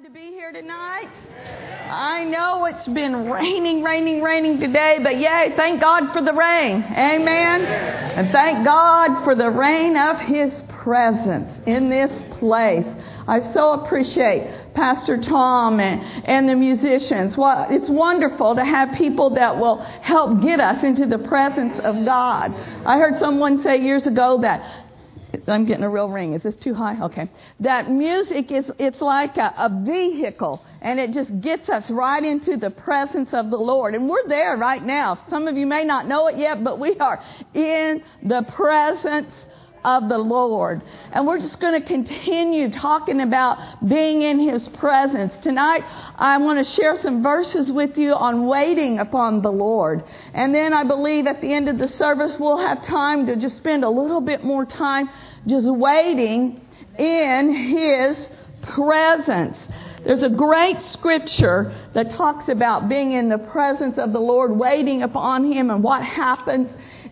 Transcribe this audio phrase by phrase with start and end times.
[0.00, 1.08] glad to be here tonight?
[1.90, 6.82] I know it's been raining, raining, raining today, but yay, thank God for the rain.
[6.82, 7.64] Amen.
[7.64, 12.86] And thank God for the rain of His presence in this place.
[13.26, 17.36] I so appreciate Pastor Tom and, and the musicians.
[17.36, 22.04] Well, it's wonderful to have people that will help get us into the presence of
[22.04, 22.54] God.
[22.86, 24.79] I heard someone say years ago that
[25.48, 26.34] I'm getting a real ring.
[26.34, 27.00] Is this too high?
[27.02, 27.28] Okay.
[27.60, 32.56] That music is, it's like a, a, vehicle and it just gets us right into
[32.56, 33.94] the presence of the Lord.
[33.94, 35.18] And we're there right now.
[35.28, 37.22] Some of you may not know it yet, but we are
[37.54, 39.32] in the presence
[39.84, 40.82] of the Lord.
[41.12, 45.32] And we're just going to continue talking about being in His presence.
[45.42, 45.84] Tonight,
[46.16, 50.04] I want to share some verses with you on waiting upon the Lord.
[50.34, 53.56] And then I believe at the end of the service, we'll have time to just
[53.56, 55.08] spend a little bit more time
[55.46, 56.60] just waiting
[56.98, 58.28] in His
[58.62, 59.58] presence.
[60.04, 65.02] There's a great scripture that talks about being in the presence of the Lord, waiting
[65.02, 66.70] upon Him and what happens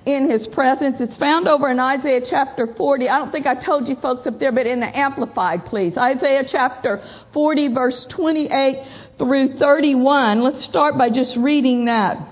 [0.08, 1.02] in his presence.
[1.02, 3.10] It's found over in Isaiah chapter 40.
[3.10, 5.98] I don't think I told you folks up there, but in the Amplified, please.
[5.98, 7.02] Isaiah chapter
[7.34, 8.86] 40, verse 28
[9.18, 10.40] through 31.
[10.40, 12.26] Let's start by just reading that.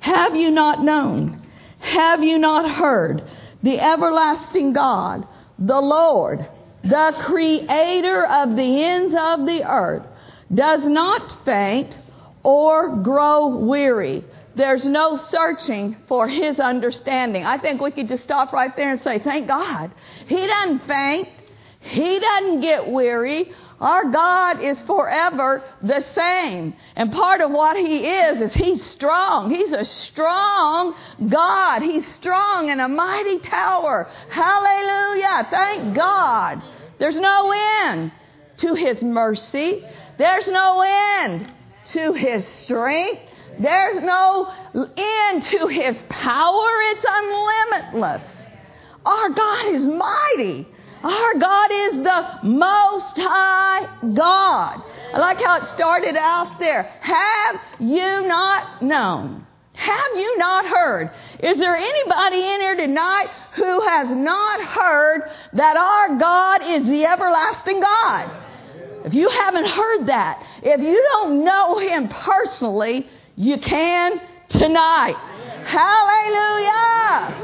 [0.00, 1.46] Have you not known?
[1.80, 3.24] Have you not heard?
[3.62, 6.48] The everlasting God, the Lord,
[6.82, 10.06] the creator of the ends of the earth,
[10.54, 11.94] does not faint
[12.42, 14.24] or grow weary.
[14.58, 17.44] There's no searching for his understanding.
[17.44, 19.92] I think we could just stop right there and say, thank God.
[20.26, 21.28] He doesn't faint.
[21.78, 23.52] He doesn't get weary.
[23.80, 26.74] Our God is forever the same.
[26.96, 29.48] And part of what He is, is He's strong.
[29.48, 30.96] He's a strong
[31.28, 31.82] God.
[31.82, 34.10] He's strong in a mighty tower.
[34.28, 35.46] Hallelujah.
[35.52, 36.64] Thank God.
[36.98, 38.10] There's no end
[38.56, 39.84] to His mercy.
[40.18, 41.48] There's no end
[41.92, 43.27] to His strength.
[43.58, 46.68] There's no end to his power.
[46.90, 48.22] It's unlimitless.
[49.04, 50.66] Our God is mighty.
[51.02, 54.82] Our God is the most high God.
[55.14, 56.82] I like how it started out there.
[57.00, 59.46] Have you not known?
[59.74, 61.10] Have you not heard?
[61.38, 67.04] Is there anybody in here tonight who has not heard that our God is the
[67.04, 68.30] everlasting God?
[69.04, 73.08] If you haven't heard that, if you don't know Him personally,
[73.38, 75.14] you can tonight.
[75.64, 77.34] Hallelujah.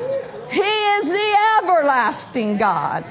[0.50, 3.06] He is the everlasting God.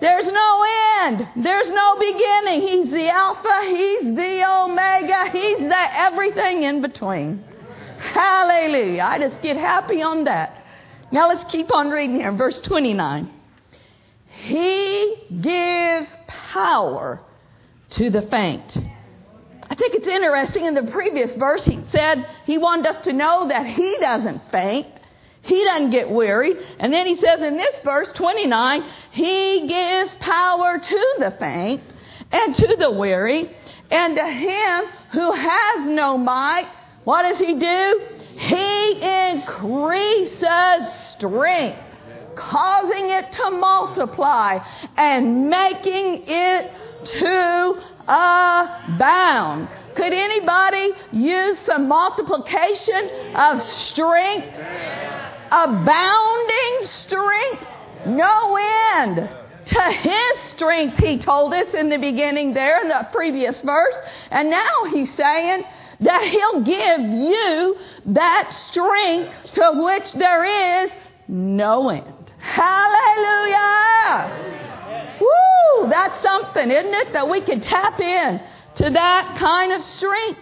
[0.00, 0.64] There's no
[1.00, 1.28] end.
[1.36, 2.60] There's no beginning.
[2.60, 3.60] He's the Alpha.
[3.64, 5.30] He's the Omega.
[5.32, 7.42] He's the everything in between.
[7.98, 9.02] Hallelujah.
[9.02, 10.64] I just get happy on that.
[11.10, 12.30] Now let's keep on reading here.
[12.30, 13.28] Verse 29.
[14.28, 17.20] He gives power
[17.90, 18.78] to the faint.
[19.70, 23.48] I think it's interesting in the previous verse, he said he wanted us to know
[23.48, 24.86] that he doesn't faint.
[25.42, 26.54] He doesn't get weary.
[26.78, 31.82] And then he says in this verse 29, he gives power to the faint
[32.32, 33.50] and to the weary.
[33.90, 36.68] And to him who has no might,
[37.04, 38.00] what does he do?
[38.36, 41.78] He increases strength,
[42.36, 44.58] causing it to multiply
[44.96, 46.57] and making it
[48.98, 49.68] abound.
[49.94, 54.48] Could anybody use some multiplication of strength?
[55.50, 57.64] Abounding strength?
[58.06, 58.58] No
[58.96, 59.28] end
[59.66, 63.94] to his strength, he told us in the beginning there in the previous verse.
[64.30, 65.64] And now he's saying
[66.00, 67.76] that he'll give you
[68.06, 70.90] that strength to which there is
[71.28, 72.14] no end.
[72.38, 74.30] Hallelujah!
[75.20, 75.88] Woo!
[75.88, 77.12] That's something, isn't it?
[77.12, 78.40] That we can tap in
[78.78, 80.40] to that kind of strength.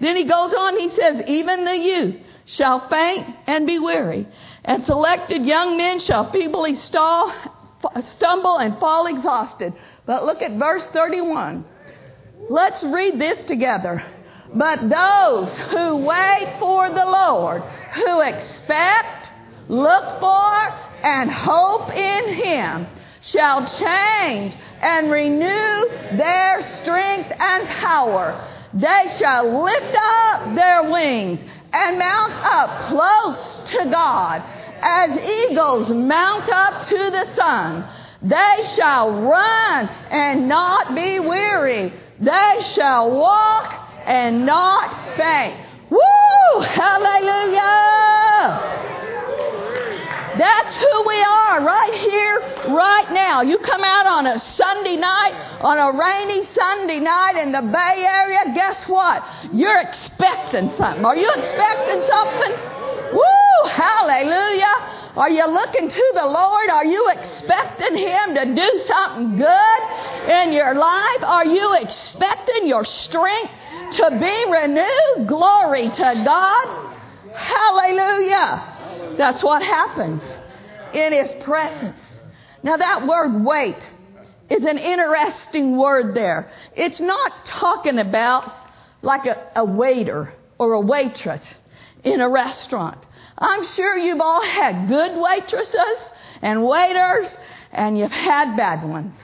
[0.00, 4.26] Then he goes on, he says, even the youth shall faint and be weary,
[4.64, 7.32] and selected young men shall feebly stall,
[8.10, 9.74] stumble and fall exhausted.
[10.06, 11.64] But look at verse 31.
[12.48, 14.02] Let's read this together.
[14.54, 17.62] But those who wait for the Lord,
[17.94, 19.30] who expect,
[19.68, 20.54] look for,
[21.02, 22.86] and hope in Him,
[23.20, 28.48] shall change and renew their strength and power.
[28.74, 31.40] They shall lift up their wings
[31.72, 34.42] and mount up close to God
[34.80, 37.84] as eagles mount up to the sun.
[38.22, 41.92] They shall run and not be weary.
[42.20, 43.74] They shall walk
[44.04, 45.56] and not faint.
[45.90, 46.60] Woo!
[46.60, 47.68] Hallelujah!
[50.38, 52.38] That's who we are right here,
[52.72, 53.42] right now.
[53.42, 58.06] You come out on a Sunday night, on a rainy Sunday night in the Bay
[58.06, 59.24] Area, guess what?
[59.52, 61.04] You're expecting something.
[61.04, 62.52] Are you expecting something?
[63.12, 63.68] Woo!
[63.68, 64.98] Hallelujah!
[65.16, 66.70] Are you looking to the Lord?
[66.70, 71.22] Are you expecting Him to do something good in your life?
[71.24, 73.50] Are you expecting your strength
[73.92, 75.26] to be renewed?
[75.26, 76.94] Glory to God.
[77.34, 78.77] Hallelujah.
[79.18, 80.22] That's what happens
[80.94, 82.00] in His presence.
[82.62, 83.76] Now, that word wait
[84.48, 86.50] is an interesting word there.
[86.74, 88.50] It's not talking about
[89.02, 91.42] like a, a waiter or a waitress
[92.04, 93.04] in a restaurant.
[93.36, 95.98] I'm sure you've all had good waitresses
[96.40, 97.28] and waiters,
[97.72, 99.14] and you've had bad ones.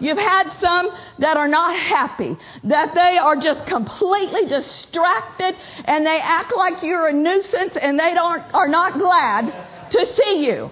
[0.00, 5.54] You've had some that are not happy, that they are just completely distracted
[5.84, 10.46] and they act like you're a nuisance and they don't, are not glad to see
[10.46, 10.70] you.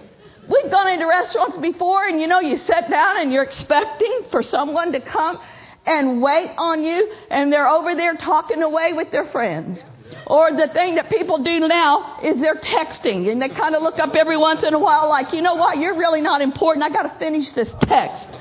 [0.49, 4.43] We've gone into restaurants before and you know, you sit down and you're expecting for
[4.43, 5.39] someone to come
[5.85, 9.85] and wait on you and they're over there talking away with their friends.
[10.27, 13.99] Or the thing that people do now is they're texting and they kind of look
[13.99, 16.83] up every once in a while like, you know what, you're really not important.
[16.83, 18.38] I got to finish this text.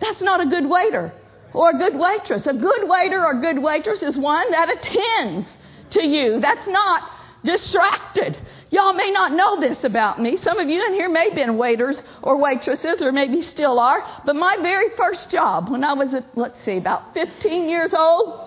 [0.00, 1.12] That's not a good waiter
[1.52, 2.46] or a good waitress.
[2.46, 5.48] A good waiter or good waitress is one that attends
[5.90, 6.40] to you.
[6.40, 7.10] That's not
[7.44, 8.36] distracted.
[8.70, 10.36] Y'all may not know this about me.
[10.36, 14.04] Some of you in here may have been waiters or waitresses or maybe still are.
[14.26, 18.40] But my very first job when I was, at, let's see, about 15 years old,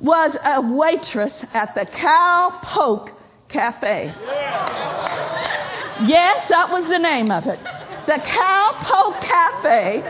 [0.00, 3.10] was a waitress at the Cow Poke
[3.48, 4.12] Cafe.
[6.06, 7.58] Yes, that was the name of it.
[8.06, 10.02] The Cow Poke Cafe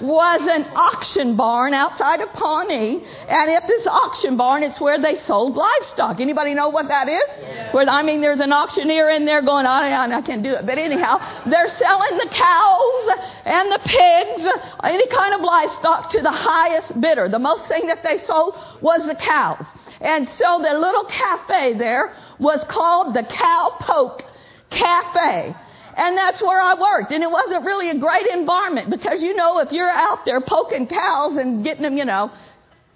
[0.00, 3.04] was an auction barn outside of Pawnee.
[3.28, 6.20] And at this auction barn, it's where they sold livestock.
[6.20, 7.24] Anybody know what that is?
[7.40, 7.72] Yeah.
[7.72, 10.54] Where, I mean, there's an auctioneer in there going, oh, on and I can't do
[10.54, 10.66] it.
[10.66, 13.10] But anyhow, they're selling the cows
[13.44, 14.48] and the pigs,
[14.82, 17.28] any kind of livestock to the highest bidder.
[17.28, 19.64] The most thing that they sold was the cows.
[20.00, 24.22] And so the little cafe there was called the Cow Poke
[24.70, 25.54] Cafe.
[25.96, 27.12] And that's where I worked.
[27.12, 30.86] And it wasn't really a great environment because, you know, if you're out there poking
[30.86, 32.30] cows and getting them, you know,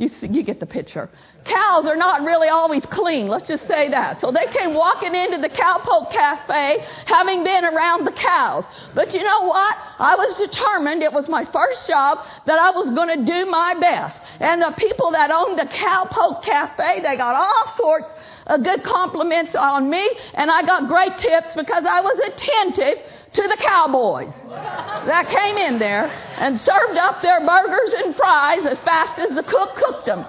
[0.00, 1.10] you, see, you get the picture.
[1.44, 3.28] Cows are not really always clean.
[3.28, 4.18] Let's just say that.
[4.18, 8.64] So they came walking into the Cowpoke Cafe having been around the cows.
[8.94, 9.76] But you know what?
[9.98, 11.02] I was determined.
[11.02, 14.22] It was my first job that I was going to do my best.
[14.40, 18.10] And the people that owned the Cowpoke Cafe, they got all sorts
[18.50, 22.98] a good compliments on me, and I got great tips because I was attentive
[23.32, 26.06] to the cowboys that came in there
[26.36, 30.26] and served up their burgers and fries as fast as the cook cooked them.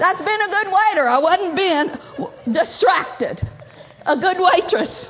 [0.00, 1.08] That's been a good waiter.
[1.08, 1.90] I wasn't being
[2.52, 3.40] distracted.
[4.06, 5.08] A good waitress.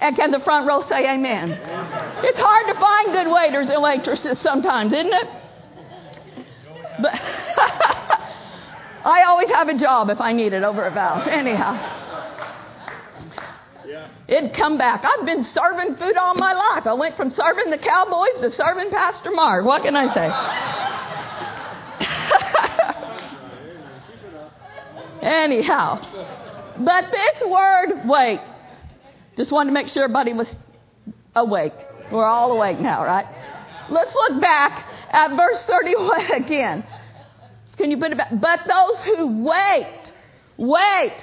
[0.00, 1.50] And can the front row say amen?
[2.22, 5.28] It's hard to find good waiters and waitresses sometimes, isn't it?
[7.02, 7.20] But
[9.04, 11.26] I always have a job if I need it over a valve.
[11.26, 11.98] Anyhow.
[14.28, 15.04] It'd come back.
[15.04, 16.86] I've been serving food all my life.
[16.86, 19.64] I went from serving the Cowboys to serving Pastor Mark.
[19.64, 20.30] What can I say?
[25.26, 25.98] Anyhow.
[26.78, 28.40] But this word, wait.
[29.36, 30.54] Just wanted to make sure everybody was
[31.34, 31.74] awake.
[32.12, 33.26] We're all awake now, right?
[33.90, 36.84] Let's look back at verse 31 again.
[37.80, 38.28] Can you put it back?
[38.30, 40.12] But those who wait,
[40.58, 41.14] wait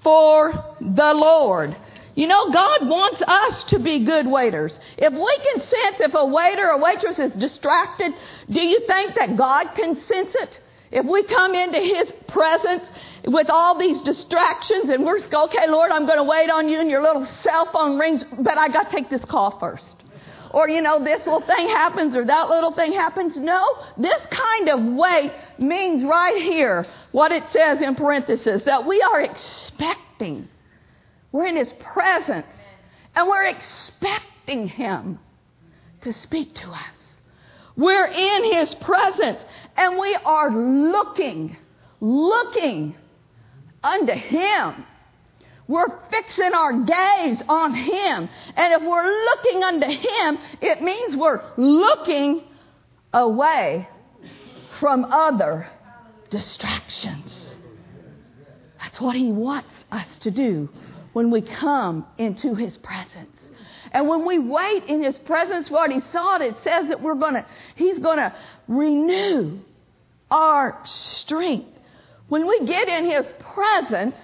[0.00, 1.76] for the Lord.
[2.14, 4.78] You know, God wants us to be good waiters.
[4.96, 8.12] If we can sense if a waiter or waitress is distracted,
[8.48, 10.60] do you think that God can sense it?
[10.92, 12.84] If we come into His presence
[13.24, 16.88] with all these distractions and we're, okay, Lord, I'm going to wait on you and
[16.90, 20.01] your little cell phone rings, but I got to take this call first
[20.52, 23.36] or you know, this little thing happens or that little thing happens.
[23.36, 23.64] No,
[23.96, 29.20] this kind of wait means right here what it says in parenthesis that we are
[29.20, 30.48] expecting.
[31.30, 32.46] We're in His presence
[33.14, 35.18] and we're expecting Him
[36.02, 37.16] to speak to us.
[37.76, 39.38] We're in His presence
[39.76, 41.56] and we are looking,
[42.00, 42.94] looking
[43.82, 44.84] unto Him
[45.68, 48.28] we're fixing our gaze on Him.
[48.56, 52.42] And if we're looking unto Him, it means we're looking
[53.12, 53.88] away
[54.80, 55.68] from other
[56.30, 57.56] distractions.
[58.80, 60.68] That's what He wants us to do
[61.12, 63.28] when we come into His presence.
[63.92, 67.46] And when we wait in His presence, what He saw, it says that we're gonna,
[67.76, 68.34] He's gonna
[68.66, 69.60] renew
[70.30, 71.68] our strength.
[72.28, 74.16] When we get in His presence,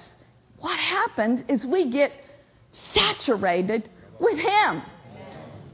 [0.61, 2.13] what happens is we get
[2.95, 3.89] saturated
[4.19, 4.83] with Him.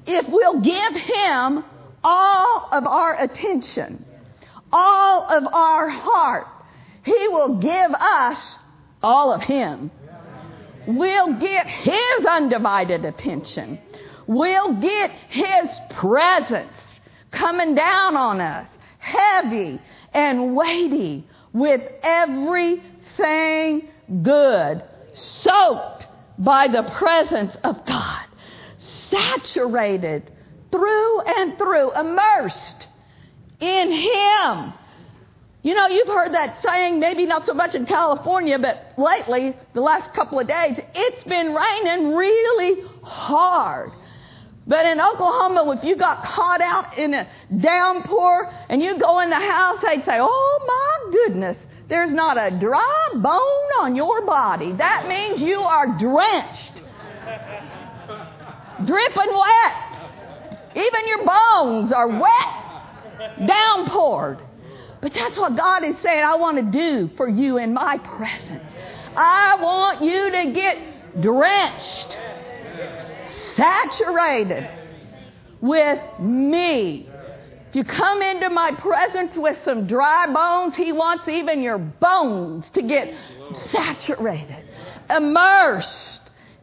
[0.07, 1.64] If we'll give Him
[2.03, 4.05] all of our attention,
[4.73, 6.47] all of our heart,
[7.05, 8.57] He will give us
[9.03, 9.91] all of Him.
[10.87, 13.79] We'll get His undivided attention.
[14.26, 16.81] We'll get His presence
[17.31, 19.81] coming down on us, heavy
[20.12, 23.88] and weighty with everything
[24.23, 24.82] good,
[25.12, 26.06] soaked
[26.38, 28.26] by the presence of God,
[28.78, 30.30] saturated
[30.70, 32.87] through and through, immersed
[33.61, 34.73] in Him.
[35.62, 39.80] You know, you've heard that saying, maybe not so much in California, but lately, the
[39.80, 43.92] last couple of days, it's been raining really hard.
[44.66, 47.28] But in Oklahoma, if you got caught out in a
[47.61, 51.56] downpour and you go in the house, they'd say, Oh my goodness,
[51.88, 54.73] there's not a dry bone on your body.
[54.73, 56.73] That means you are drenched,
[58.85, 59.75] dripping wet.
[60.76, 64.41] Even your bones are wet, downpoured.
[65.00, 68.64] But that's what God is saying, I want to do for you in my presence.
[69.17, 72.19] I want you to get drenched
[73.55, 74.69] saturated
[75.61, 77.09] with me.
[77.75, 82.71] If you come into my presence with some dry bones, He wants even your bones
[82.71, 83.12] to get
[83.52, 84.64] saturated,
[85.11, 86.21] immersed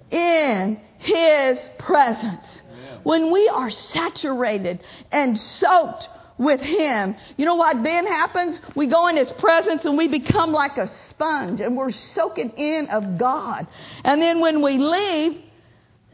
[0.09, 2.61] in His presence.
[3.03, 4.79] When we are saturated
[5.11, 8.61] and soaked with Him, you know what then happens?
[8.73, 12.87] We go in His presence and we become like a sponge and we're soaking in
[12.87, 13.67] of God.
[14.05, 15.41] And then when we leave,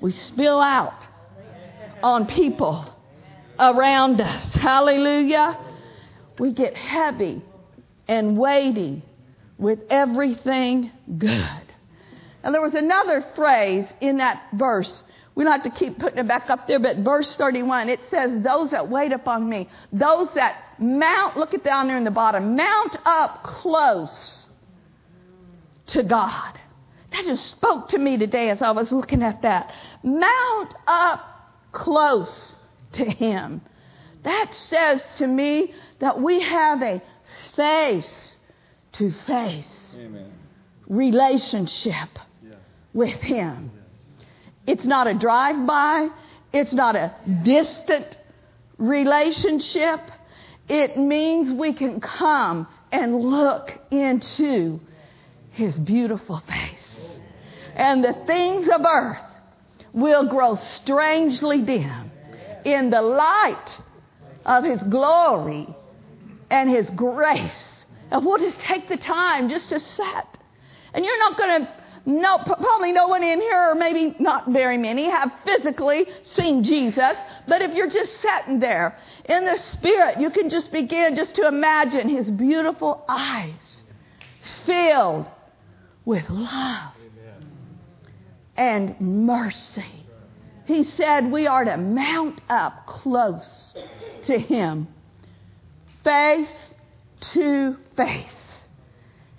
[0.01, 1.05] we spill out
[2.01, 2.96] on people
[3.59, 4.53] around us.
[4.53, 5.57] Hallelujah.
[6.39, 7.41] We get heavy
[8.07, 9.03] and weighty
[9.57, 11.63] with everything good.
[12.43, 15.03] And there was another phrase in that verse.
[15.35, 18.43] We don't have to keep putting it back up there, but verse 31, it says,
[18.43, 22.55] Those that wait upon me, those that mount, look at down there in the bottom,
[22.55, 24.45] mount up close
[25.87, 26.59] to God.
[27.11, 29.73] That just spoke to me today as I was looking at that.
[30.03, 31.21] Mount up
[31.71, 32.55] close
[32.97, 33.61] to Him.
[34.23, 37.01] That says to me that we have a
[37.55, 38.35] face
[38.93, 39.95] to face
[40.87, 42.09] relationship
[42.93, 43.71] with Him.
[44.65, 46.09] It's not a drive by,
[46.53, 48.17] it's not a distant
[48.77, 49.99] relationship.
[50.67, 54.79] It means we can come and look into
[55.51, 56.87] His beautiful face
[57.77, 59.21] and the things of earth
[59.93, 62.06] will grow strangely dim
[62.65, 63.79] in the light
[64.45, 65.67] of His glory
[66.49, 67.85] and His grace.
[68.11, 70.25] And we'll just take the time just to sit.
[70.93, 71.71] And you're not going to
[72.07, 77.17] no, probably no one in here, or maybe not very many, have physically seen Jesus.
[77.49, 81.45] But if you're just sitting there in the Spirit, you can just begin just to
[81.45, 83.81] imagine His beautiful eyes
[84.65, 85.27] filled
[86.05, 86.93] with love
[88.55, 90.06] and mercy.
[90.67, 93.73] He said we are to mount up close
[94.25, 94.89] to Him,
[96.03, 96.71] face
[97.33, 98.35] to face.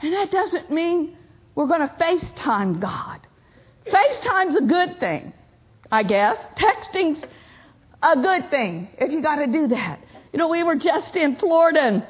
[0.00, 1.16] And that doesn't mean
[1.54, 3.20] we're going to FaceTime God.
[3.86, 5.34] FaceTime's a good thing,
[5.92, 6.36] I guess.
[6.56, 7.22] Texting's
[8.02, 10.00] a good thing if you got to do that.
[10.32, 12.06] You know, we were just in Florida and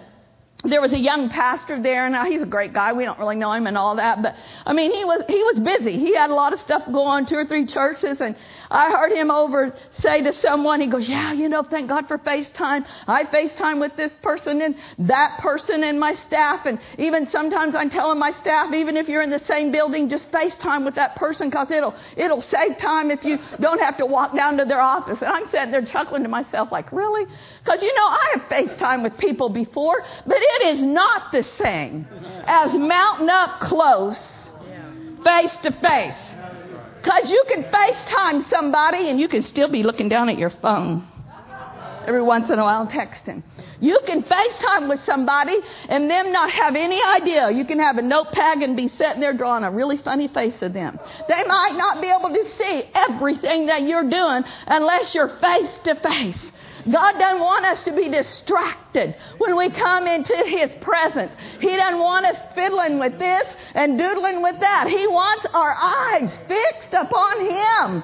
[0.65, 2.05] there was a young pastor there.
[2.05, 2.93] And he's a great guy.
[2.93, 4.35] We don't really know him and all that, but
[4.67, 5.99] I mean, he was he was busy.
[5.99, 8.37] He had a lot of stuff going on, two or three churches, and
[8.71, 12.19] I heard him over say to someone, he goes, "Yeah, you know, thank God for
[12.19, 12.87] FaceTime.
[13.07, 17.91] I FaceTime with this person and that person and my staff, and even sometimes I'm
[17.91, 21.49] telling my staff, even if you're in the same building, just FaceTime with that person
[21.49, 25.21] because it'll it'll save time if you don't have to walk down to their office."
[25.23, 27.27] And I'm sitting there chuckling to myself, like, "Really?"
[27.65, 32.07] Because you know, I have FaceTime with people before, but it is not the same
[32.45, 34.33] as mounting up close,
[35.25, 36.28] face to face.
[37.03, 41.07] Because you can FaceTime somebody and you can still be looking down at your phone
[42.09, 43.43] every once in a while texting.
[43.81, 45.57] You can FaceTime with somebody
[45.89, 47.51] and them not have any idea.
[47.51, 50.73] You can have a notepad and be sitting there drawing a really funny face of
[50.73, 50.99] them.
[51.29, 55.95] They might not be able to see everything that you're doing unless you're face to
[55.97, 56.53] face.
[56.91, 61.33] God doesn't want us to be distracted when we come into His presence.
[61.61, 64.87] He doesn't want us fiddling with this and doodling with that.
[64.89, 68.03] He wants our eyes fixed upon Him.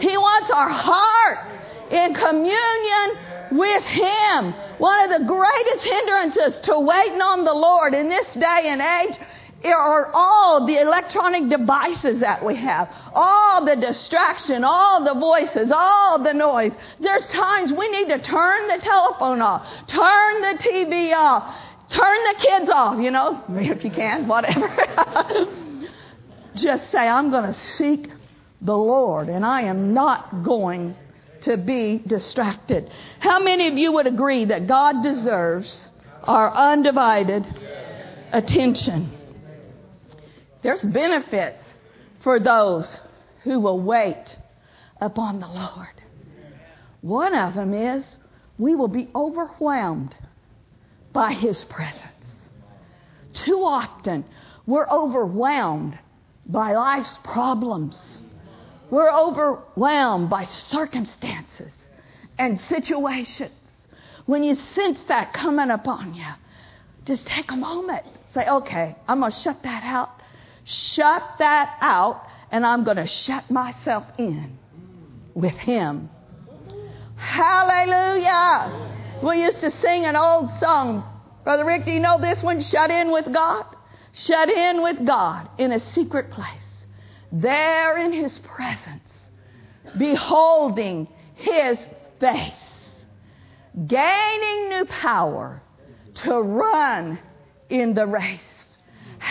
[0.00, 1.38] He wants our heart
[1.90, 4.54] in communion with Him.
[4.78, 9.18] One of the greatest hindrances to waiting on the Lord in this day and age
[9.70, 16.22] are all the electronic devices that we have, all the distraction, all the voices, all
[16.22, 16.72] the noise.
[16.98, 21.54] There's times we need to turn the telephone off, turn the TV off,
[21.88, 24.68] turn the kids off, you know, if you can, whatever.
[26.54, 28.10] Just say, I'm going to seek
[28.60, 30.96] the Lord and I am not going
[31.42, 32.90] to be distracted.
[33.18, 35.88] How many of you would agree that God deserves
[36.22, 37.46] our undivided
[38.32, 39.21] attention?
[40.62, 41.62] There's benefits
[42.22, 43.00] for those
[43.42, 44.36] who will wait
[45.00, 45.88] upon the Lord.
[47.00, 48.04] One of them is
[48.58, 50.14] we will be overwhelmed
[51.12, 52.02] by His presence.
[53.34, 54.24] Too often,
[54.66, 55.98] we're overwhelmed
[56.46, 58.00] by life's problems.
[58.90, 61.72] We're overwhelmed by circumstances
[62.38, 63.50] and situations.
[64.26, 66.26] When you sense that coming upon you,
[67.04, 68.04] just take a moment.
[68.34, 70.21] Say, okay, I'm going to shut that out.
[70.64, 74.58] Shut that out, and I'm going to shut myself in
[75.34, 76.10] with Him.
[77.16, 78.90] Hallelujah.
[79.22, 81.04] We used to sing an old song.
[81.44, 82.60] Brother Rick, do you know this one?
[82.60, 83.66] Shut in with God.
[84.12, 86.62] Shut in with God in a secret place
[87.32, 89.10] there in his presence,
[89.96, 91.78] beholding his
[92.20, 92.52] face,
[93.86, 95.62] gaining new power
[96.14, 97.18] to run
[97.70, 98.40] in the race.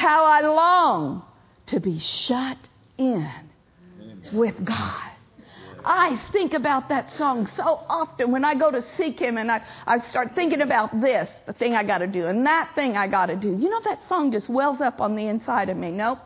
[0.01, 1.24] How I long
[1.67, 2.58] to be shut
[2.98, 3.29] in
[4.34, 5.12] with God.
[5.84, 9.62] I think about that song so often when I go to seek Him and I,
[9.86, 13.08] I start thinking about this, the thing I got to do, and that thing I
[13.08, 13.50] got to do.
[13.50, 15.91] You know, that song just wells up on the inside of me.
[15.91, 16.20] Nope.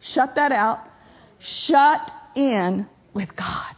[0.00, 0.80] Shut that out
[1.38, 3.74] shut in with God.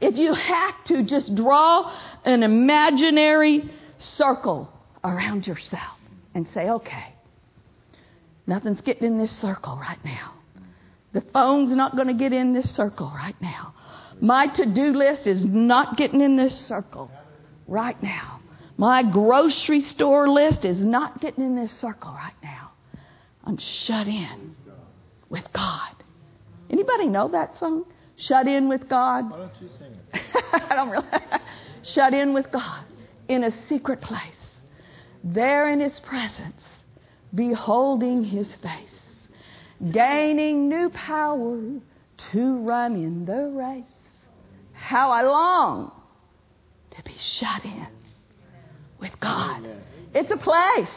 [0.00, 1.92] If you have to, just draw
[2.24, 4.70] an imaginary circle
[5.02, 5.98] around yourself
[6.34, 7.14] and say, okay,
[8.46, 10.34] nothing's getting in this circle right now.
[11.12, 13.74] The phone's not going to get in this circle right now.
[14.20, 17.10] My to do list is not getting in this circle
[17.66, 18.40] right now.
[18.76, 22.72] My grocery store list is not getting in this circle right now.
[23.44, 24.54] I'm shut in
[25.28, 25.92] with God.
[26.68, 27.84] Anybody know that song?
[28.16, 29.30] Shut in with God.
[29.30, 30.22] Why don't you sing it?
[30.70, 31.06] I don't really.
[31.82, 32.84] Shut in with God
[33.28, 34.54] in a secret place.
[35.22, 36.62] There in His presence,
[37.34, 39.28] beholding His face,
[39.90, 41.60] gaining new power
[42.32, 44.02] to run in the race.
[44.72, 45.92] How I long
[46.90, 47.86] to be shut in
[49.00, 49.66] with God.
[50.14, 50.90] It's a place.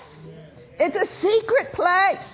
[0.80, 2.26] It's a secret place.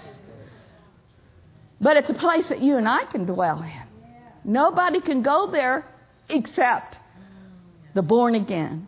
[1.81, 3.81] But it's a place that you and I can dwell in.
[4.43, 5.85] Nobody can go there
[6.29, 6.99] except
[7.95, 8.87] the born again,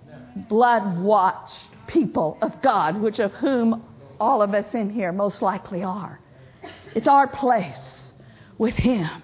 [0.50, 3.84] blood washed people of God, which of whom
[4.20, 6.20] all of us in here most likely are.
[6.96, 8.14] It's our place
[8.58, 9.24] with Him.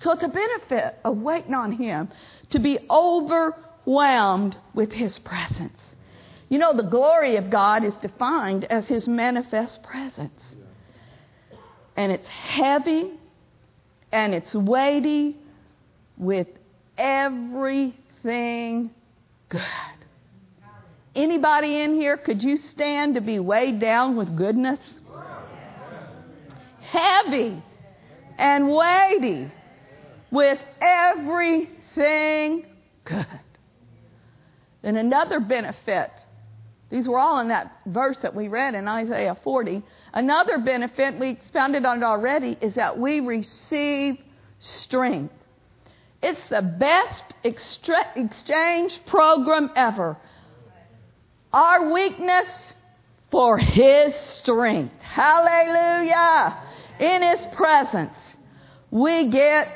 [0.00, 2.08] So it's a benefit of waiting on Him
[2.50, 5.78] to be overwhelmed with His presence.
[6.48, 10.42] You know, the glory of God is defined as His manifest presence
[11.96, 13.12] and it's heavy
[14.12, 15.36] and it's weighty
[16.16, 16.48] with
[16.96, 18.90] everything
[19.48, 19.60] good.
[21.14, 24.80] Anybody in here, could you stand to be weighed down with goodness?
[26.80, 27.62] Heavy
[28.36, 29.50] and weighty
[30.30, 32.66] with everything
[33.04, 33.26] good.
[34.82, 36.10] And another benefit,
[36.90, 39.82] these were all in that verse that we read in Isaiah 40
[40.14, 44.16] Another benefit, we expounded on it already, is that we receive
[44.60, 45.34] strength.
[46.22, 50.16] It's the best exchange program ever.
[51.54, 52.48] Our weakness
[53.30, 55.00] for His strength.
[55.00, 56.58] Hallelujah.
[56.98, 58.18] In His presence,
[58.90, 59.68] we get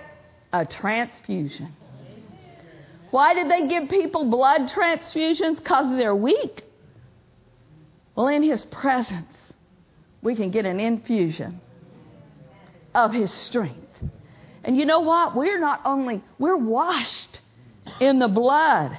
[0.53, 1.73] a transfusion.
[3.12, 5.59] Why did they give people blood transfusions?
[5.59, 6.64] Because they're weak.
[8.17, 9.37] Well, in His presence,
[10.21, 11.61] we can get an infusion
[12.93, 14.03] of His strength.
[14.64, 15.37] And you know what?
[15.37, 17.38] We're not only, we're washed
[18.01, 18.99] in the blood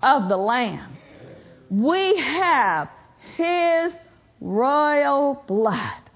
[0.00, 0.92] of the Lamb.
[1.70, 2.90] We have
[3.36, 3.92] His
[4.40, 6.10] royal blood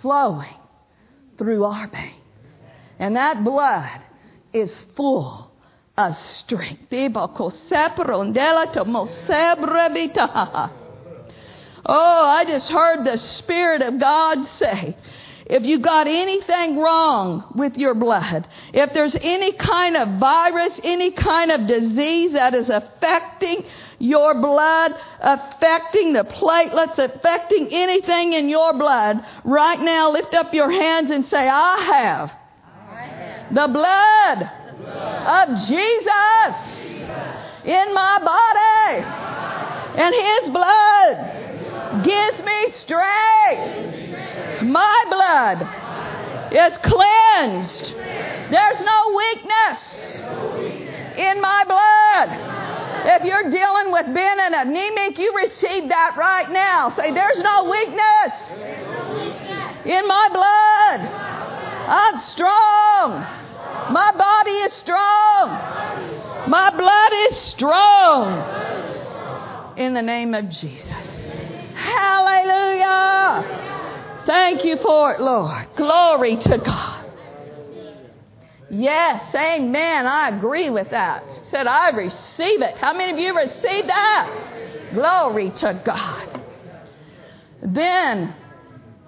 [0.00, 0.54] flowing
[1.38, 2.14] through our veins.
[2.98, 4.00] And that blood
[4.52, 5.50] is full
[5.96, 6.92] of strength.
[11.88, 14.96] Oh, I just heard the Spirit of God say,
[15.46, 21.12] if you got anything wrong with your blood, if there's any kind of virus, any
[21.12, 23.64] kind of disease that is affecting
[23.98, 30.70] your blood, affecting the platelets, affecting anything in your blood, right now lift up your
[30.70, 32.32] hands and say, I have,
[33.52, 34.50] the blood,
[35.26, 36.96] of Jesus
[37.64, 39.04] in my body.
[39.98, 44.15] And his blood gives me strength.
[44.62, 45.62] My blood
[46.52, 47.94] is cleansed.
[47.94, 50.20] There's no weakness
[51.16, 52.30] in my blood.
[53.08, 56.88] If you're dealing with being an anemic, you receive that right now.
[56.90, 58.32] Say, there's no weakness
[59.84, 61.00] in my blood.
[61.88, 63.24] I'm strong.
[63.92, 65.50] My body is strong.
[66.48, 68.42] My blood is strong.
[69.76, 71.20] In the name of Jesus.
[71.74, 73.44] Hallelujah.
[74.26, 75.68] Thank you for it, Lord.
[75.76, 77.04] Glory to God.
[78.68, 80.06] Yes, amen.
[80.06, 81.22] I agree with that.
[81.50, 82.76] Said, I receive it.
[82.76, 84.90] How many of you receive that?
[84.92, 86.42] Glory to God.
[87.62, 88.34] Then,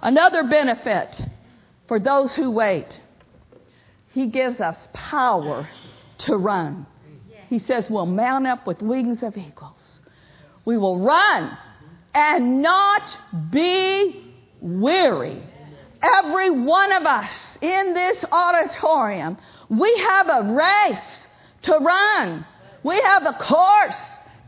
[0.01, 1.21] another benefit
[1.89, 3.01] for those who wait.
[4.13, 5.69] He gives us power
[6.19, 6.87] to run.
[7.49, 10.01] He says, We'll mount up with wings of eagles.
[10.65, 11.57] We will run
[12.15, 13.17] and not
[13.51, 14.28] be
[14.61, 15.43] weary
[16.03, 19.37] every one of us in this auditorium,
[19.69, 21.27] we have a race
[21.63, 22.45] to run.
[22.83, 24.01] We have a course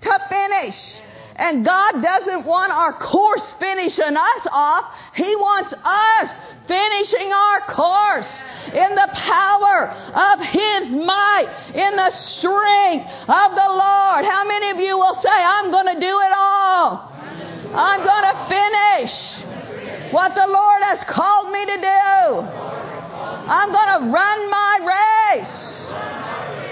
[0.03, 1.01] to finish.
[1.37, 4.94] And God doesn't want our course finishing us off.
[5.14, 6.31] He wants us
[6.68, 14.25] finishing our course in the power of His might, in the strength of the Lord.
[14.25, 17.11] How many of you will say, I'm going to do it all?
[17.73, 19.60] I'm going to finish
[20.12, 22.40] what the Lord has called me to do.
[23.51, 24.79] I'm going to run my
[25.37, 25.92] race.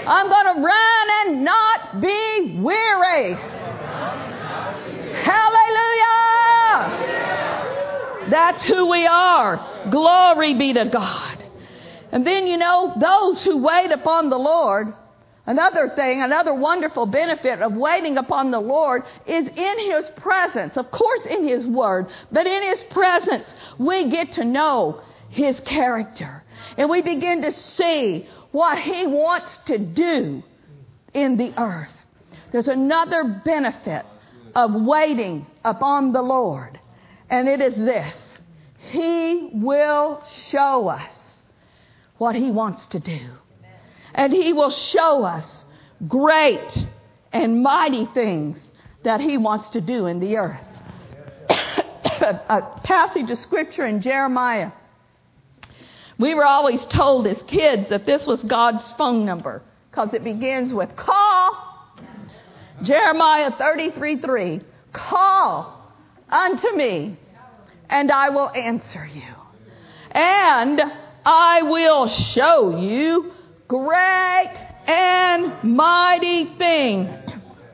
[0.07, 3.35] I'm going to run and not be weary.
[5.13, 5.89] Hallelujah!
[8.29, 9.87] That's who we are.
[9.89, 11.43] Glory be to God.
[12.11, 14.93] And then, you know, those who wait upon the Lord,
[15.49, 20.77] Another thing, another wonderful benefit of waiting upon the Lord is in His presence.
[20.77, 23.47] Of course, in His Word, but in His presence,
[23.79, 26.43] we get to know His character.
[26.77, 30.43] And we begin to see what He wants to do
[31.15, 31.95] in the earth.
[32.51, 34.05] There's another benefit
[34.53, 36.79] of waiting upon the Lord,
[37.27, 38.15] and it is this
[38.91, 41.17] He will show us
[42.19, 43.29] what He wants to do
[44.13, 45.65] and He will show us
[46.07, 46.85] great
[47.31, 48.59] and mighty things
[49.03, 50.61] that He wants to do in the earth.
[51.49, 54.71] a passage of scripture in Jeremiah.
[56.17, 60.73] We were always told as kids that this was God's phone number because it begins
[60.73, 61.65] with call.
[62.83, 64.61] Jeremiah 33 3.
[64.91, 65.93] Call
[66.29, 67.17] unto me
[67.89, 69.33] and I will answer you.
[70.11, 70.81] And
[71.25, 73.31] I will show you
[73.69, 74.51] great
[74.87, 77.07] and mighty things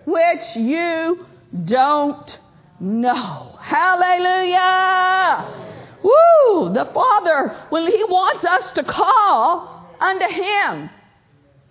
[0.06, 1.26] which you
[1.64, 2.38] don't
[2.82, 3.58] know.
[3.62, 5.48] Hallelujah!
[6.04, 6.74] Woo!
[6.74, 10.90] The Father, when He wants us to call unto Him,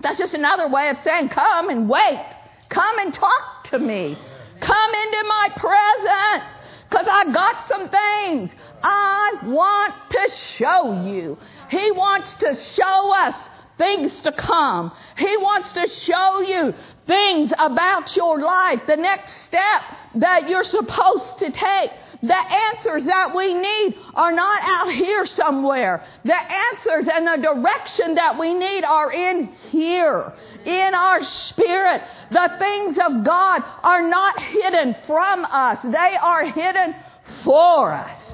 [0.00, 2.24] that's just another way of saying, come and wait.
[2.70, 4.16] Come and talk to me.
[4.60, 6.44] Come into my presence.
[6.88, 8.50] Because I got some things
[8.82, 11.36] I want to show you.
[11.68, 14.92] He wants to show us things to come.
[15.16, 16.74] He wants to show you
[17.06, 19.82] things about your life, the next step
[20.16, 21.90] that you're supposed to take.
[22.22, 26.02] The answers that we need are not out here somewhere.
[26.24, 30.32] The answers and the direction that we need are in here,
[30.64, 32.02] in our spirit.
[32.30, 35.82] The things of God are not hidden from us.
[35.82, 36.94] They are hidden
[37.42, 38.33] for us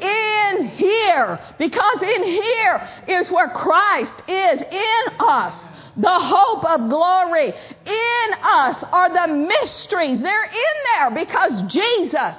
[0.00, 5.54] in here because in here is where Christ is in us.
[5.96, 7.52] The hope of glory
[7.86, 10.20] in us are the mysteries.
[10.20, 12.36] They're in there because Jesus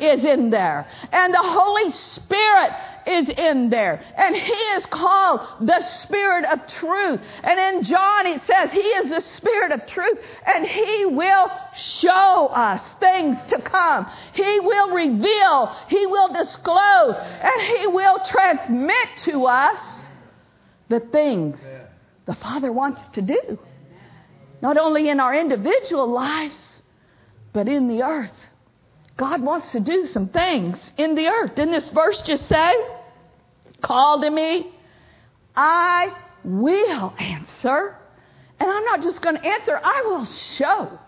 [0.00, 0.86] is in there.
[1.12, 2.72] And the Holy Spirit
[3.06, 4.02] is in there.
[4.16, 7.20] And He is called the Spirit of truth.
[7.42, 12.48] And in John it says He is the Spirit of truth and He will show
[12.52, 14.06] us things to come.
[14.32, 19.80] He will reveal, He will disclose, and He will transmit to us
[20.88, 21.60] the things
[22.26, 23.58] the Father wants to do.
[24.62, 26.80] Not only in our individual lives,
[27.52, 28.32] but in the earth.
[29.16, 31.54] God wants to do some things in the earth.
[31.54, 32.74] Didn't this verse just say?
[33.84, 34.72] call to me,
[35.54, 37.96] I will answer.
[38.58, 40.98] And I'm not just going to answer, I will show.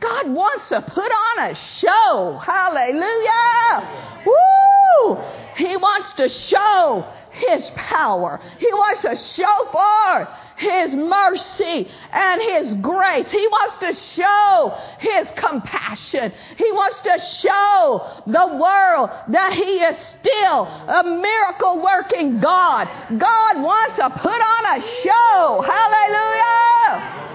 [0.00, 2.40] God wants to put on a show.
[2.44, 4.24] Hallelujah.
[4.26, 5.18] Woo!
[5.56, 8.40] He wants to show His power.
[8.58, 13.30] He wants to show forth His mercy and His grace.
[13.30, 16.32] He wants to show His compassion.
[16.56, 22.88] He wants to show the world that He is still a miracle working God.
[23.18, 25.62] God wants to put on a show.
[25.66, 27.28] Hallelujah.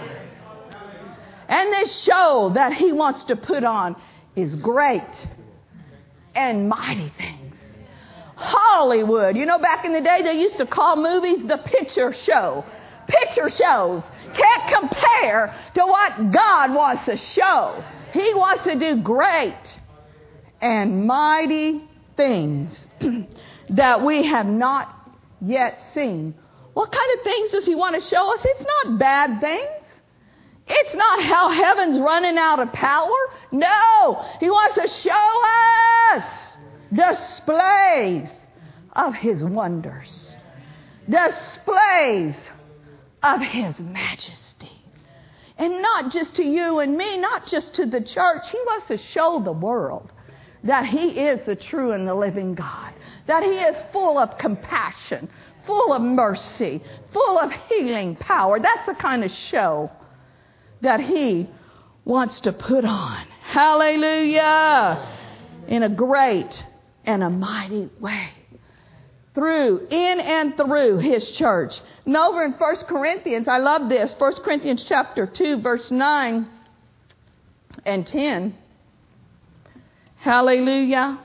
[1.54, 3.96] And this show that he wants to put on
[4.36, 5.04] is great
[6.34, 7.43] and mighty things.
[8.44, 9.38] Hollywood.
[9.38, 12.66] You know, back in the day, they used to call movies the picture show.
[13.08, 14.04] Picture shows
[14.34, 17.84] can't compare to what God wants to show.
[18.14, 19.78] He wants to do great
[20.62, 21.84] and mighty
[22.16, 22.80] things
[23.70, 24.90] that we have not
[25.42, 26.36] yet seen.
[26.74, 28.40] What kind of things does He want to show us?
[28.44, 29.68] It's not bad things.
[30.66, 33.12] It's not how heaven's running out of power.
[33.52, 35.42] No, He wants to show
[36.16, 36.53] us
[36.94, 38.30] displays
[38.94, 40.36] of His wonders,
[41.10, 42.36] displays
[43.22, 44.72] of His majesty.
[45.58, 48.50] And not just to you and me, not just to the church.
[48.50, 50.12] He wants to show the world
[50.64, 52.94] that He is the true and the living God,
[53.28, 55.30] that He is full of compassion,
[55.66, 58.60] full of mercy, full of healing power.
[58.60, 59.92] That's the kind of show
[60.82, 61.50] that He
[62.06, 63.26] wants to put on.
[63.42, 65.08] Hallelujah!
[65.68, 66.64] In a great
[67.06, 68.30] and a mighty way.
[69.34, 71.80] Through, in and through His church.
[72.06, 74.14] And over in 1 Corinthians, I love this.
[74.18, 76.48] 1 Corinthians chapter 2, verse 9
[77.86, 78.56] and 10.
[80.18, 81.20] Hallelujah.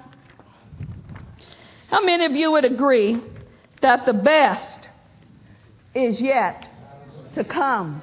[1.88, 3.20] How many of you would agree
[3.80, 4.88] that the best
[5.94, 6.66] is yet
[7.34, 8.02] to come?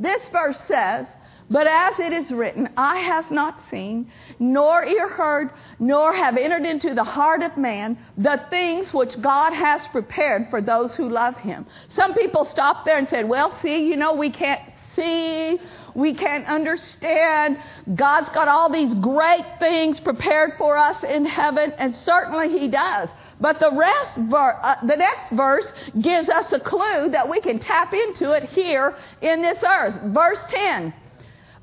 [0.00, 1.06] This verse says,
[1.50, 6.64] But as it is written, eye has not seen, nor ear heard, nor have entered
[6.64, 11.36] into the heart of man the things which God has prepared for those who love
[11.36, 11.66] him.
[11.88, 14.60] Some people stopped there and said, Well, see, you know, we can't
[14.96, 15.58] see,
[15.94, 17.58] we can't understand.
[17.94, 23.08] God's got all these great things prepared for us in heaven, and certainly He does.
[23.40, 27.92] But the rest, uh, the next verse gives us a clue that we can tap
[27.92, 29.94] into it here in this earth.
[30.06, 30.94] Verse 10.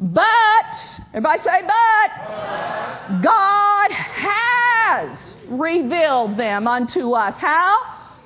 [0.01, 7.35] But, everybody say, but, God has revealed them unto us.
[7.37, 7.77] How?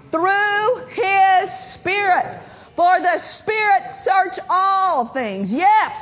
[0.09, 2.39] Through His Spirit.
[2.77, 5.51] For the Spirit search all things.
[5.51, 5.93] Yes,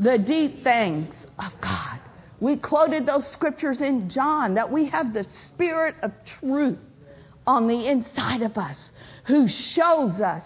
[0.00, 2.00] the deep things of God.
[2.40, 6.78] We quoted those scriptures in John that we have the Spirit of truth
[7.46, 8.90] on the inside of us
[9.24, 10.42] who shows us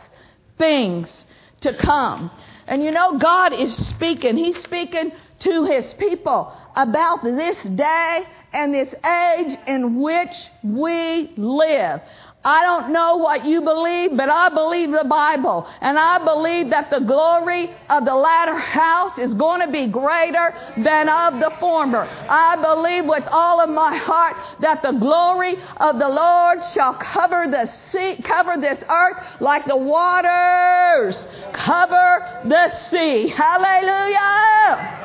[0.59, 1.24] things
[1.61, 2.30] to come.
[2.66, 4.37] And you know, God is speaking.
[4.37, 12.00] He's speaking to His people about this day and this age in which we live.
[12.44, 15.66] I don't know what you believe, but I believe the Bible.
[15.80, 20.54] And I believe that the glory of the latter house is going to be greater
[20.76, 22.07] than of the former.
[22.28, 27.46] I believe with all of my heart that the glory of the Lord shall cover
[27.48, 33.28] the sea, cover this earth like the waters cover the sea.
[33.28, 35.00] Hallelujah!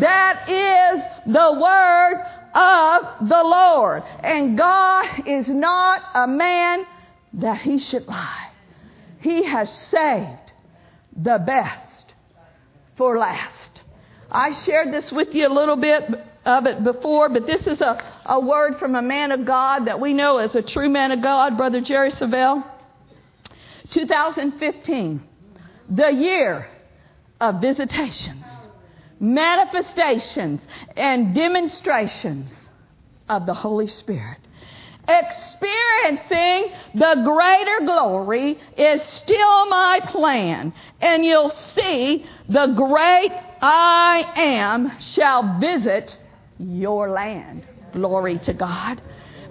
[0.00, 4.04] That is the word of the Lord.
[4.20, 6.86] And God is not a man
[7.34, 8.50] that he should lie.
[9.20, 10.52] He has saved
[11.16, 12.14] the best
[12.96, 13.82] for last.
[14.30, 16.04] I shared this with you a little bit
[16.44, 20.00] of it before, but this is a, a word from a man of God that
[20.00, 22.64] we know as a true man of God, Brother Jerry Savelle.
[23.90, 25.22] 2015,
[25.88, 26.68] the year
[27.40, 28.43] of visitations
[29.24, 30.60] manifestations
[30.96, 32.54] and demonstrations
[33.28, 34.38] of the Holy Spirit.
[35.08, 44.98] Experiencing the greater glory is still my plan, and you'll see the great I am
[45.00, 46.16] shall visit
[46.58, 47.66] your land.
[47.92, 49.00] Glory to God.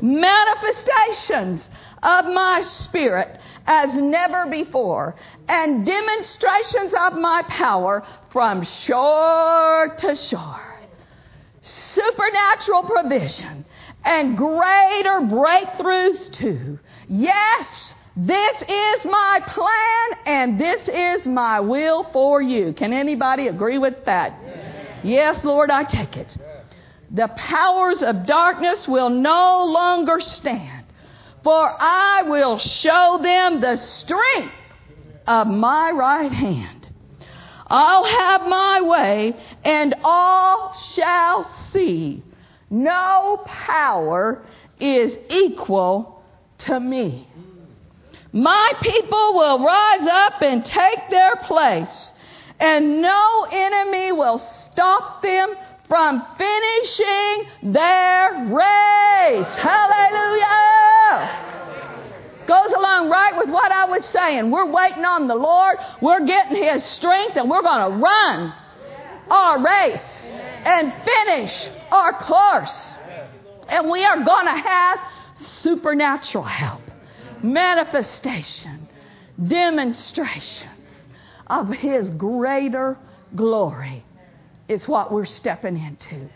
[0.04, 1.68] Manifestations
[2.04, 5.16] of my spirit as never before,
[5.48, 10.80] and demonstrations of my power from shore to shore.
[11.62, 13.66] Supernatural provision
[14.04, 16.78] and greater breakthroughs too.
[17.08, 22.74] Yes, this is my plan and this is my will for you.
[22.74, 24.38] Can anybody agree with that?
[25.04, 26.36] Yes, Lord, I take it.
[27.14, 30.84] The powers of darkness will no longer stand
[31.44, 34.54] For I will show them the strength
[35.28, 36.88] of my right hand.
[37.68, 42.24] I'll have my way, and all shall see.
[42.70, 44.44] No power
[44.80, 46.24] is equal
[46.60, 47.28] to me.
[48.32, 52.12] My people will rise up and take their place,
[52.60, 55.56] and no enemy will stop them
[55.94, 59.46] from finishing their race.
[59.62, 61.30] Hallelujah!
[62.48, 64.50] Goes along right with what I was saying.
[64.50, 65.78] We're waiting on the Lord.
[66.02, 68.54] We're getting His strength and we're going to run
[69.30, 70.32] our race
[70.66, 72.96] and finish our course.
[73.68, 75.00] And we are going to have
[75.38, 76.82] supernatural help,
[77.44, 78.88] manifestation,
[79.48, 80.72] demonstrations
[81.46, 82.98] of His greater
[83.36, 84.04] glory.
[84.74, 86.28] It's what we're stepping into.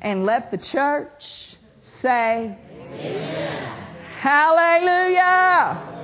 [0.00, 1.56] And let the church
[2.02, 3.84] say, Amen.
[4.20, 5.94] Hallelujah.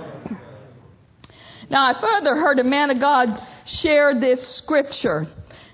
[1.70, 5.28] Now, I further heard a man of God share this scripture,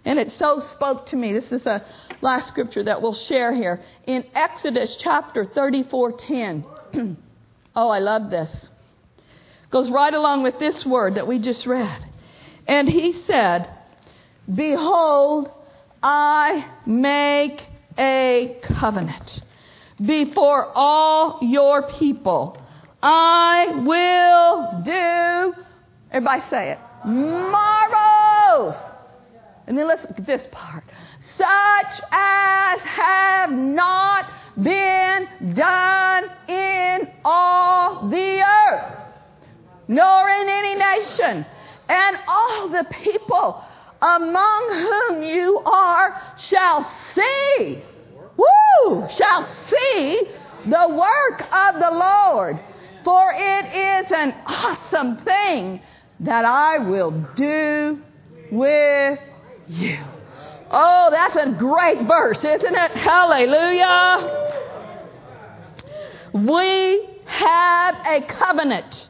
[0.04, 1.32] and it so spoke to me.
[1.32, 1.84] This is a
[2.20, 6.66] last scripture that we'll share here in Exodus chapter 34:10.
[7.76, 8.68] oh, I love this.
[9.70, 12.04] Goes right along with this word that we just read.
[12.68, 13.68] And he said,
[14.52, 15.50] Behold,
[16.02, 17.64] I make
[17.98, 19.42] a covenant
[20.04, 22.56] before all your people.
[23.02, 25.62] I will do,
[26.12, 28.76] everybody say it, marvels.
[29.66, 30.84] And then let's look at this part.
[31.18, 34.30] Such as have not
[34.62, 38.96] been done in all the earth,
[39.88, 41.44] nor in any nation.
[41.88, 43.64] And all the people
[44.00, 47.82] among whom you are shall see
[48.36, 50.22] woo, shall see
[50.66, 52.60] the work of the Lord.
[53.04, 55.80] For it is an awesome thing
[56.20, 58.02] that I will do
[58.50, 59.18] with
[59.68, 59.98] you.
[60.70, 62.90] Oh, that's a great verse, isn't it?
[62.92, 64.42] Hallelujah.
[66.32, 69.08] We have a covenant.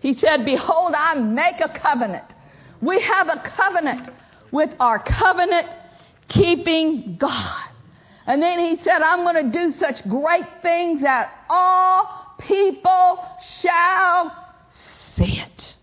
[0.00, 2.31] He said, Behold, I make a covenant.
[2.82, 4.10] We have a covenant
[4.50, 5.68] with our covenant
[6.28, 7.64] keeping God.
[8.26, 14.36] And then he said, I'm going to do such great things that all people shall
[15.14, 15.74] see it.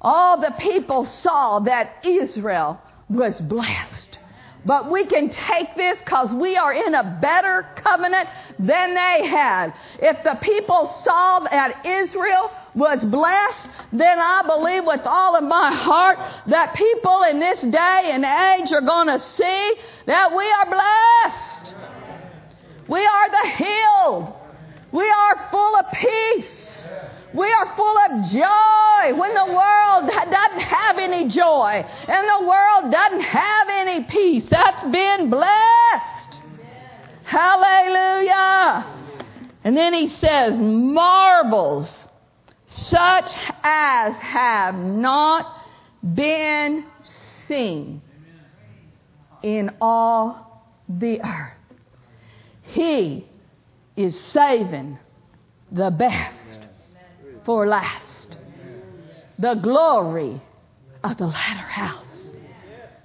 [0.00, 4.09] All the people saw that Israel was blessed.
[4.64, 9.72] But we can take this because we are in a better covenant than they had.
[9.98, 15.72] If the people saw that Israel was blessed, then I believe with all of my
[15.72, 16.18] heart
[16.48, 19.74] that people in this day and age are going to see
[20.06, 21.74] that we are blessed.
[22.86, 24.34] We are the healed.
[24.92, 26.69] We are full of peace.
[27.32, 32.92] We are full of joy when the world doesn't have any joy and the world
[32.92, 34.46] doesn't have any peace.
[34.50, 36.40] That's been blessed.
[37.24, 38.86] Hallelujah.
[39.62, 41.92] And then he says, marvels
[42.66, 45.64] such as have not
[46.14, 46.84] been
[47.46, 48.02] seen
[49.42, 51.52] in all the earth.
[52.62, 53.26] He
[53.96, 54.98] is saving
[55.70, 56.49] the best
[57.50, 58.36] for last.
[59.40, 60.40] The glory
[61.02, 62.30] of the latter house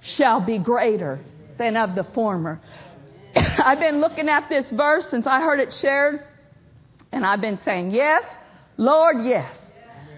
[0.00, 1.18] shall be greater
[1.58, 2.60] than of the former.
[3.34, 6.22] I've been looking at this verse since I heard it shared,
[7.10, 8.22] and I've been saying, Yes,
[8.76, 9.52] Lord, yes.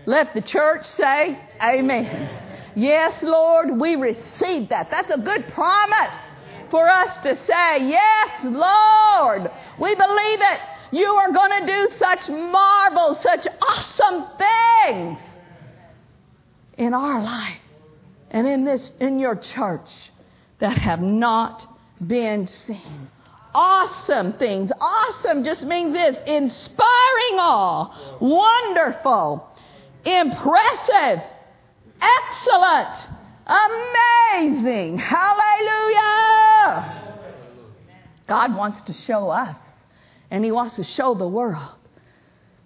[0.04, 2.28] Let the church say, Amen.
[2.76, 4.90] Yes, Lord, we receive that.
[4.90, 6.14] That's a good promise
[6.70, 10.60] for us to say, Yes, Lord, we believe it.
[10.90, 15.18] You are going to do such marvels, such awesome things
[16.76, 17.60] in our life
[18.30, 19.90] and in this in your church
[20.60, 21.66] that have not
[22.06, 23.10] been seen.
[23.54, 24.70] Awesome things.
[24.80, 29.48] Awesome just means this inspiring awe, wonderful,
[30.04, 31.22] impressive,
[32.00, 33.08] excellent,
[33.46, 34.98] amazing.
[34.98, 36.44] Hallelujah.
[38.26, 39.56] God wants to show us
[40.30, 41.74] and He wants to show the world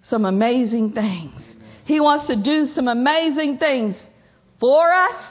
[0.03, 1.41] some amazing things.
[1.85, 3.95] He wants to do some amazing things
[4.59, 5.27] for us,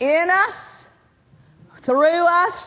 [0.00, 0.54] in us,
[1.84, 2.66] through us,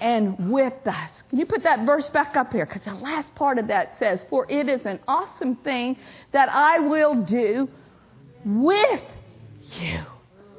[0.00, 1.22] and with us.
[1.28, 2.66] Can you put that verse back up here?
[2.66, 5.96] Because the last part of that says, For it is an awesome thing
[6.32, 7.68] that I will do
[8.44, 9.02] with
[9.80, 10.00] you.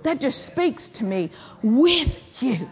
[0.03, 1.31] That just speaks to me
[1.63, 2.67] with you.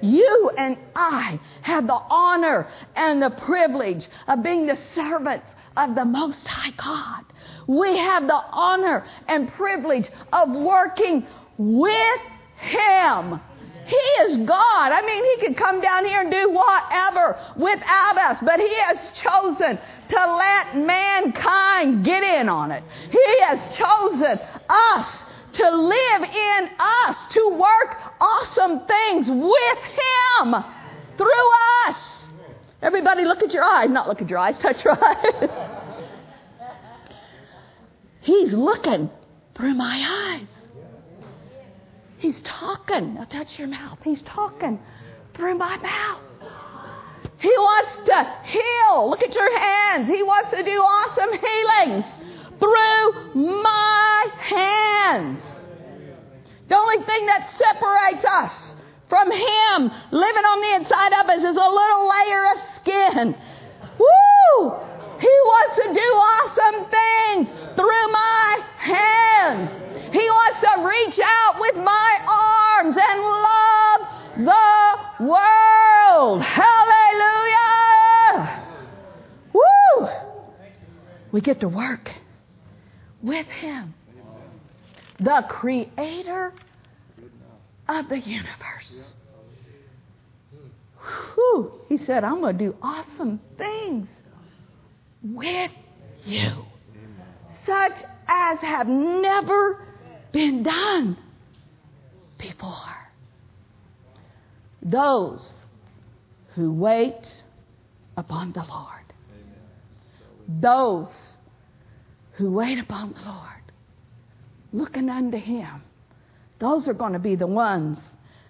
[0.00, 6.04] You and I have the honor and the privilege of being the servants of the
[6.04, 7.24] Most High God.
[7.66, 11.26] We have the honor and privilege of working
[11.58, 12.20] with
[12.58, 13.40] Him.
[13.86, 14.92] He is God.
[14.92, 18.98] I mean, He could come down here and do whatever without us, but He has
[19.14, 19.78] chosen
[20.08, 22.82] to let mankind get in on it.
[23.10, 24.38] He has chosen
[24.68, 25.24] us
[25.54, 30.54] to live in us, to work awesome things with Him
[31.16, 31.50] through
[31.86, 32.28] us.
[32.82, 33.88] Everybody look at your eyes.
[33.90, 35.50] Not look at your eyes, touch your eyes.
[38.20, 39.10] He's looking
[39.54, 40.48] through my eyes.
[42.18, 43.14] He's talking.
[43.14, 43.98] Now touch your mouth.
[44.02, 44.80] He's talking
[45.34, 46.20] through my mouth.
[47.38, 49.10] He wants to heal.
[49.10, 50.08] Look at your hands.
[50.08, 52.33] He wants to do awesome healings
[52.64, 55.42] through my hands.
[56.68, 58.74] The only thing that separates us
[59.08, 63.36] from Him living on the inside of us is a little layer of skin.
[63.98, 64.72] Woo!
[65.20, 69.70] He wants to do awesome things through my hands.
[70.14, 74.00] He wants to reach out with my arms and love
[74.38, 76.42] the world.
[76.42, 77.68] Hallelujah!
[79.52, 80.08] Woo!
[81.30, 82.23] We get to work
[83.24, 83.94] with Him,
[85.18, 86.52] the Creator
[87.88, 89.12] of the universe.
[91.34, 91.72] Whew.
[91.88, 94.08] He said, I'm going to do awesome things
[95.22, 95.70] with
[96.24, 96.50] you,
[97.64, 99.80] such as have never
[100.32, 101.16] been done
[102.38, 102.72] before.
[104.82, 105.54] Those
[106.54, 107.42] who wait
[108.16, 108.90] upon the Lord.
[110.46, 111.33] Those
[112.34, 113.72] who wait upon the Lord,
[114.72, 115.82] looking unto Him.
[116.58, 117.98] Those are going to be the ones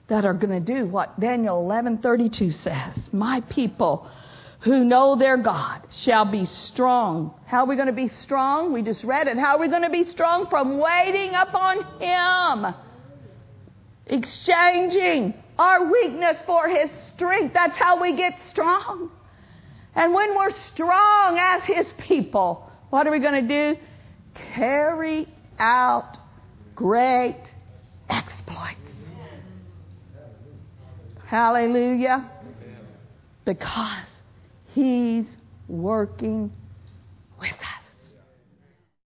[0.09, 3.13] that are going to do what Daniel 11:32 says.
[3.13, 4.09] My people
[4.61, 7.35] who know their God shall be strong.
[7.47, 8.73] How are we going to be strong?
[8.73, 9.37] We just read it.
[9.37, 10.49] How are we going to be strong?
[10.49, 12.75] From waiting upon Him.
[14.07, 17.53] Exchanging our weakness for His strength.
[17.53, 19.11] That's how we get strong.
[19.95, 23.81] And when we're strong as His people, what are we going to do?
[24.55, 25.27] Carry
[25.59, 26.17] out
[26.77, 27.43] great
[28.09, 28.79] exploits.
[31.27, 32.31] Hallelujah.
[33.45, 34.07] Because
[34.75, 35.27] He's
[35.67, 36.53] working